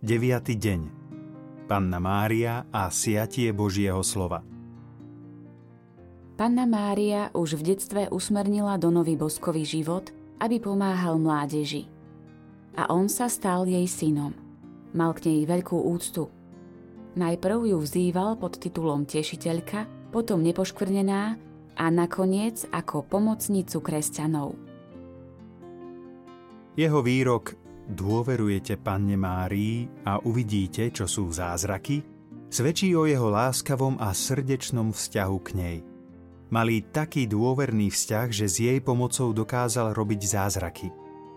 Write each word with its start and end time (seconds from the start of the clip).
9. 0.00 0.56
deň 0.56 0.80
Panna 1.68 2.00
Mária 2.00 2.64
a 2.72 2.88
siatie 2.88 3.52
Božieho 3.52 4.00
slova 4.00 4.40
Panna 6.40 6.64
Mária 6.64 7.28
už 7.36 7.60
v 7.60 7.76
detstve 7.76 8.08
usmernila 8.08 8.80
Donovi 8.80 9.12
Boskový 9.20 9.68
život, 9.68 10.08
aby 10.40 10.56
pomáhal 10.56 11.20
mládeži. 11.20 11.84
A 12.80 12.88
on 12.88 13.12
sa 13.12 13.28
stal 13.28 13.68
jej 13.68 13.84
synom. 13.84 14.32
Mal 14.96 15.12
k 15.12 15.28
nej 15.28 15.44
veľkú 15.44 15.76
úctu. 15.76 16.32
Najprv 17.20 17.68
ju 17.68 17.76
vzýval 17.84 18.40
pod 18.40 18.56
titulom 18.56 19.04
tešiteľka, 19.04 19.84
potom 20.16 20.40
nepoškvrnená 20.40 21.36
a 21.76 21.84
nakoniec 21.92 22.64
ako 22.72 23.04
pomocnicu 23.04 23.84
kresťanov. 23.84 24.56
Jeho 26.72 27.04
výrok 27.04 27.60
dôverujete 27.90 28.78
Panne 28.78 29.18
Márii 29.18 29.90
a 30.06 30.22
uvidíte, 30.22 30.88
čo 30.94 31.10
sú 31.10 31.28
zázraky, 31.28 32.00
svedčí 32.46 32.94
o 32.94 33.04
jeho 33.06 33.28
láskavom 33.30 33.98
a 33.98 34.14
srdečnom 34.14 34.94
vzťahu 34.94 35.38
k 35.42 35.48
nej. 35.58 35.78
Mali 36.50 36.82
taký 36.82 37.30
dôverný 37.30 37.94
vzťah, 37.94 38.28
že 38.34 38.46
s 38.50 38.56
jej 38.58 38.78
pomocou 38.82 39.30
dokázal 39.30 39.94
robiť 39.94 40.20
zázraky. 40.26 40.90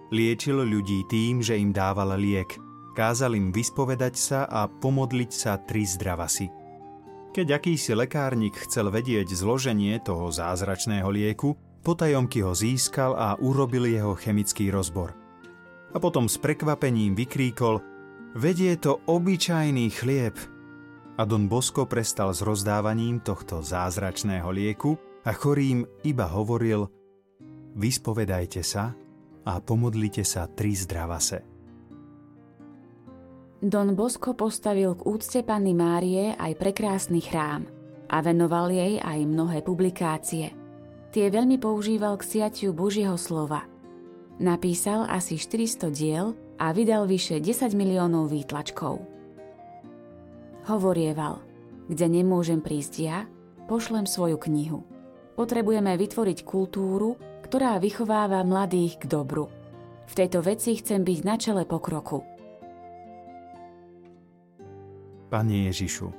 Liečil 0.09 0.65
ľudí 0.65 1.05
tým, 1.05 1.41
že 1.41 1.57
im 1.57 1.69
dával 1.69 2.17
liek. 2.17 2.57
Kázal 2.97 3.37
im 3.37 3.49
vyspovedať 3.49 4.13
sa 4.17 4.39
a 4.45 4.69
pomodliť 4.69 5.31
sa 5.33 5.57
tri 5.61 5.85
zdravasy. 5.85 6.49
Keď 7.33 7.47
akýsi 7.49 7.97
lekárnik 7.97 8.53
chcel 8.69 8.93
vedieť 8.93 9.33
zloženie 9.33 9.97
toho 10.01 10.29
zázračného 10.29 11.09
lieku, 11.09 11.57
potajomky 11.81 12.45
ho 12.45 12.53
získal 12.53 13.17
a 13.17 13.33
urobil 13.41 13.89
jeho 13.89 14.13
chemický 14.13 14.69
rozbor– 14.69 15.17
a 15.93 15.97
potom 16.01 16.25
s 16.25 16.41
prekvapením 16.41 17.13
vykríkol 17.13 17.93
Vedie 18.33 18.73
to 18.81 18.97
obyčajný 19.05 19.93
chlieb. 19.93 20.33
A 21.13 21.21
Don 21.29 21.45
Bosco 21.45 21.85
prestal 21.85 22.33
s 22.33 22.41
rozdávaním 22.41 23.21
tohto 23.21 23.61
zázračného 23.61 24.49
lieku 24.49 24.97
a 25.21 25.29
chorým 25.29 25.85
iba 26.01 26.25
hovoril 26.25 26.89
Vyspovedajte 27.77 28.65
sa 28.65 28.89
a 29.45 29.53
pomodlite 29.61 30.25
sa 30.25 30.49
tri 30.49 30.73
zdravase. 30.73 31.45
Don 33.61 33.93
Bosco 33.93 34.33
postavil 34.33 34.97
k 34.97 35.05
úcte 35.05 35.39
Panny 35.45 35.77
Márie 35.77 36.33
aj 36.33 36.57
prekrásny 36.57 37.21
chrám 37.21 37.69
a 38.09 38.17
venoval 38.25 38.73
jej 38.73 38.97
aj 38.97 39.29
mnohé 39.29 39.61
publikácie. 39.61 40.57
Tie 41.13 41.25
veľmi 41.29 41.61
používal 41.61 42.17
k 42.17 42.25
siatiu 42.25 42.73
Božieho 42.73 43.13
slova– 43.13 43.69
Napísal 44.41 45.05
asi 45.05 45.37
400 45.37 45.93
diel 45.93 46.33
a 46.57 46.73
vydal 46.73 47.05
vyše 47.05 47.37
10 47.37 47.77
miliónov 47.77 48.33
výtlačkov. 48.33 49.05
Hovorieval, 50.65 51.37
kde 51.85 52.05
nemôžem 52.09 52.57
prísť 52.57 52.93
ja, 52.97 53.19
pošlem 53.69 54.09
svoju 54.09 54.41
knihu. 54.41 54.81
Potrebujeme 55.37 55.93
vytvoriť 55.93 56.39
kultúru, 56.45 57.17
ktorá 57.45 57.77
vychováva 57.77 58.41
mladých 58.41 59.05
k 59.05 59.11
dobru. 59.11 59.49
V 60.09 60.13
tejto 60.17 60.41
veci 60.41 60.77
chcem 60.77 61.05
byť 61.05 61.19
na 61.25 61.35
čele 61.37 61.63
pokroku. 61.69 62.25
Pane 65.29 65.69
Ježišu, 65.69 66.09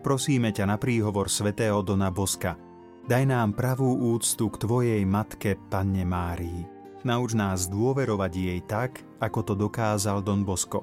prosíme 0.00 0.52
ťa 0.52 0.64
na 0.64 0.76
príhovor 0.80 1.28
svätého 1.28 1.80
Dona 1.84 2.08
Boska, 2.08 2.56
daj 3.04 3.24
nám 3.28 3.52
pravú 3.52 4.16
úctu 4.16 4.48
k 4.48 4.56
Tvojej 4.56 5.02
matke, 5.04 5.56
Panne 5.68 6.08
Márii 6.08 6.77
Nauč 7.06 7.38
nás 7.38 7.70
dôverovať 7.70 8.32
jej 8.34 8.60
tak, 8.66 9.06
ako 9.22 9.40
to 9.46 9.54
dokázal 9.54 10.18
Don 10.18 10.42
Bosco. 10.42 10.82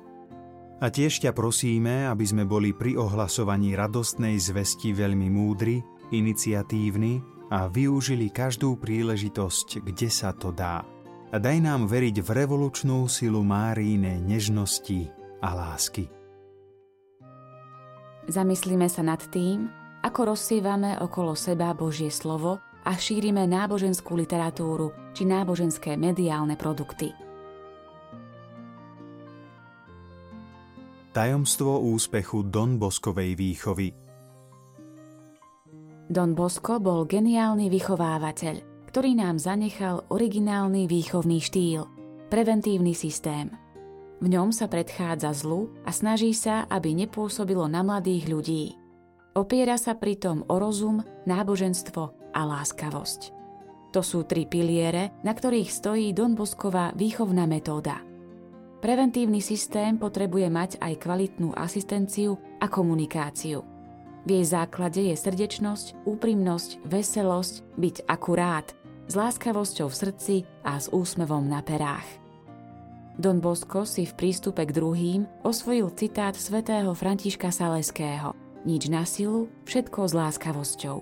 A 0.80 0.88
tiež 0.92 1.24
ťa 1.24 1.32
prosíme, 1.36 2.08
aby 2.08 2.24
sme 2.24 2.44
boli 2.44 2.72
pri 2.76 3.00
ohlasovaní 3.00 3.76
radostnej 3.76 4.40
zvesti 4.40 4.92
veľmi 4.96 5.28
múdri, 5.32 5.84
iniciatívni 6.12 7.20
a 7.52 7.68
využili 7.68 8.32
každú 8.32 8.80
príležitosť, 8.80 9.84
kde 9.84 10.10
sa 10.12 10.32
to 10.36 10.52
dá. 10.52 10.84
A 11.32 11.36
daj 11.36 11.60
nám 11.60 11.88
veriť 11.88 12.24
v 12.24 12.30
revolučnú 12.32 13.08
silu 13.12 13.44
Máríne 13.44 14.20
nežnosti 14.24 15.12
a 15.44 15.52
lásky. 15.52 16.08
Zamyslíme 18.32 18.88
sa 18.88 19.04
nad 19.04 19.20
tým, 19.32 19.68
ako 20.00 20.36
rozsievame 20.36 20.96
okolo 21.02 21.36
seba 21.36 21.76
Božie 21.76 22.12
slovo 22.12 22.60
a 22.88 22.92
šírime 22.96 23.44
náboženskú 23.48 24.16
literatúru 24.16 25.05
či 25.16 25.24
náboženské 25.24 25.96
mediálne 25.96 26.60
produkty. 26.60 27.16
Tajomstvo 31.16 31.80
úspechu 31.80 32.44
Don 32.52 32.76
Boskovej 32.76 33.40
výchovy 33.40 33.88
Don 36.06 36.38
Bosko 36.38 36.78
bol 36.78 37.10
geniálny 37.10 37.72
vychovávateľ, 37.72 38.88
ktorý 38.92 39.18
nám 39.18 39.42
zanechal 39.42 40.06
originálny 40.14 40.86
výchovný 40.86 41.42
štýl, 41.42 41.88
preventívny 42.30 42.94
systém. 42.94 43.50
V 44.22 44.28
ňom 44.30 44.54
sa 44.54 44.70
predchádza 44.70 45.34
zlu 45.34 45.74
a 45.82 45.90
snaží 45.90 46.36
sa, 46.38 46.70
aby 46.70 46.94
nepôsobilo 46.94 47.66
na 47.66 47.82
mladých 47.82 48.30
ľudí. 48.30 48.64
Opiera 49.36 49.76
sa 49.76 49.98
pritom 49.98 50.46
o 50.48 50.56
rozum, 50.62 51.04
náboženstvo 51.28 52.32
a 52.32 52.42
láskavosť. 52.44 53.45
To 53.96 54.04
sú 54.04 54.28
tri 54.28 54.44
piliere, 54.44 55.16
na 55.24 55.32
ktorých 55.32 55.72
stojí 55.72 56.12
Don 56.12 56.36
Bosková 56.36 56.92
výchovná 57.00 57.48
metóda. 57.48 58.04
Preventívny 58.84 59.40
systém 59.40 59.96
potrebuje 59.96 60.52
mať 60.52 60.72
aj 60.84 61.00
kvalitnú 61.00 61.56
asistenciu 61.56 62.36
a 62.60 62.68
komunikáciu. 62.68 63.64
V 64.28 64.30
jej 64.36 64.46
základe 64.52 65.00
je 65.00 65.16
srdečnosť, 65.16 66.04
úprimnosť, 66.04 66.84
veselosť, 66.84 67.54
byť 67.80 67.96
akurát, 68.04 68.68
s 69.08 69.14
láskavosťou 69.16 69.88
v 69.88 69.96
srdci 69.96 70.36
a 70.68 70.76
s 70.76 70.92
úsmevom 70.92 71.48
na 71.48 71.64
perách. 71.64 72.20
Don 73.16 73.40
Bosco 73.40 73.88
si 73.88 74.04
v 74.04 74.12
prístupe 74.12 74.68
k 74.68 74.76
druhým 74.76 75.24
osvojil 75.48 75.88
citát 75.96 76.36
svätého 76.36 76.92
Františka 76.92 77.48
Saleského 77.48 78.36
Nič 78.66 78.90
na 78.90 79.06
silu, 79.06 79.48
všetko 79.70 80.10
s 80.10 80.14
láskavosťou. 80.18 80.98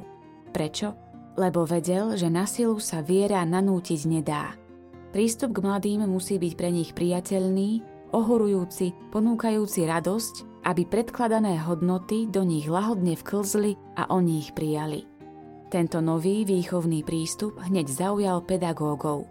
Prečo? 0.51 1.12
Lebo 1.33 1.65
vedel, 1.65 2.13
že 2.13 2.29
na 2.29 2.45
silu 2.45 2.77
sa 2.77 3.01
viera 3.01 3.41
nanútiť 3.41 4.01
nedá. 4.05 4.53
Prístup 5.13 5.57
k 5.57 5.63
mladým 5.65 6.05
musí 6.09 6.41
byť 6.41 6.53
pre 6.57 6.69
nich 6.73 6.93
priateľný, 6.93 7.85
ohorujúci, 8.13 9.13
ponúkajúci 9.13 9.85
radosť, 9.85 10.65
aby 10.65 10.85
predkladané 10.89 11.59
hodnoty 11.65 12.29
do 12.29 12.41
nich 12.45 12.69
lahodne 12.69 13.17
vklzli 13.17 13.77
a 13.97 14.09
oni 14.13 14.41
ich 14.41 14.51
prijali. 14.57 15.05
Tento 15.69 16.01
nový 16.05 16.45
výchovný 16.45 17.01
prístup 17.01 17.57
hneď 17.57 17.89
zaujal 17.89 18.45
pedagógov. 18.45 19.25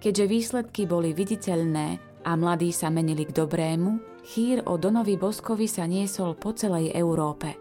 Keďže 0.00 0.24
výsledky 0.28 0.82
boli 0.88 1.12
viditeľné 1.12 2.00
a 2.24 2.30
mladí 2.36 2.72
sa 2.72 2.88
menili 2.88 3.28
k 3.28 3.36
dobrému, 3.36 4.24
chýr 4.24 4.64
o 4.64 4.80
Donovi 4.80 5.20
Boskovi 5.20 5.68
sa 5.68 5.84
niesol 5.84 6.36
po 6.40 6.56
celej 6.56 6.92
Európe. 6.96 7.52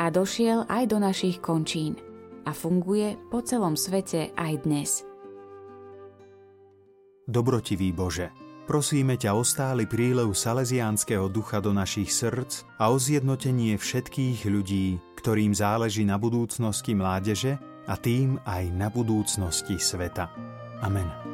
A 0.00 0.08
došiel 0.08 0.64
aj 0.68 0.84
do 0.88 0.96
našich 1.00 1.40
končín– 1.44 2.00
a 2.44 2.52
funguje 2.52 3.16
po 3.32 3.42
celom 3.42 3.74
svete 3.74 4.30
aj 4.36 4.52
dnes. 4.62 4.90
Dobrotivý 7.24 7.90
Bože, 7.96 8.30
prosíme 8.68 9.16
ťa 9.16 9.32
o 9.32 9.42
stály 9.42 9.88
prílev 9.88 10.36
salesiánskeho 10.36 11.32
ducha 11.32 11.58
do 11.64 11.72
našich 11.72 12.12
srdc 12.12 12.68
a 12.76 12.92
o 12.92 13.00
zjednotenie 13.00 13.80
všetkých 13.80 14.44
ľudí, 14.44 15.00
ktorým 15.16 15.56
záleží 15.56 16.04
na 16.04 16.20
budúcnosti 16.20 16.92
mládeže 16.92 17.56
a 17.88 17.96
tým 17.96 18.36
aj 18.44 18.64
na 18.76 18.92
budúcnosti 18.92 19.80
sveta. 19.80 20.28
Amen. 20.84 21.33